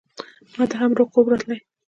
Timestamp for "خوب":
1.13-1.25